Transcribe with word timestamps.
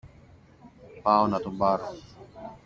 πάω 1.03 1.27
να 1.27 1.39
τον 1.39 1.57
πάρω. 1.57 1.95